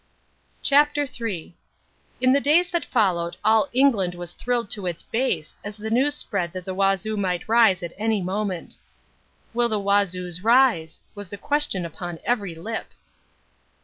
[0.63, 1.55] CHAPTER III
[2.19, 6.15] In the days that followed all England was thrilled to its base as the news
[6.15, 8.77] spread that the Wazoo might rise at any moment.
[9.53, 12.87] "Will the Wazoos rise?" was the question upon every lip.